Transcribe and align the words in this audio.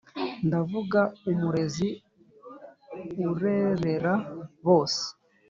Ndavuga 0.47 0.99
umurezi 1.31 1.87
urerera 3.31 4.13
bose, 4.65 5.03